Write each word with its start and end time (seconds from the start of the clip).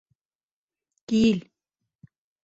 Кил!.. 1.07 1.39